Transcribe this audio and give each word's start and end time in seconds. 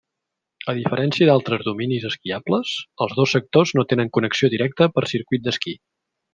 A 0.71 0.73
diferència 0.77 1.27
d'altres 1.29 1.61
dominis 1.67 2.07
esquiables, 2.09 2.73
els 3.07 3.15
dos 3.21 3.37
sectors 3.37 3.77
no 3.81 3.87
tenen 3.93 4.13
connexió 4.19 4.51
directa 4.57 4.93
per 4.97 5.09
circuit 5.17 5.49
d'esquí. 5.51 5.81